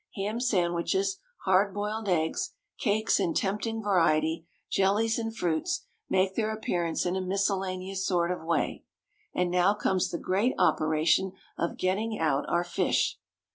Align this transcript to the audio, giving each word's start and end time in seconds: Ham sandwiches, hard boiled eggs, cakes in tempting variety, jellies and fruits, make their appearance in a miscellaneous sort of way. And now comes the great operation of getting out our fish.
Ham 0.15 0.39
sandwiches, 0.39 1.19
hard 1.45 1.75
boiled 1.75 2.09
eggs, 2.09 2.55
cakes 2.79 3.19
in 3.19 3.35
tempting 3.35 3.83
variety, 3.83 4.47
jellies 4.67 5.19
and 5.19 5.37
fruits, 5.37 5.85
make 6.09 6.33
their 6.35 6.51
appearance 6.51 7.05
in 7.05 7.15
a 7.15 7.21
miscellaneous 7.21 8.03
sort 8.03 8.31
of 8.31 8.43
way. 8.43 8.83
And 9.35 9.51
now 9.51 9.75
comes 9.75 10.09
the 10.09 10.17
great 10.17 10.55
operation 10.57 11.33
of 11.55 11.77
getting 11.77 12.17
out 12.17 12.49
our 12.49 12.63
fish. 12.63 13.19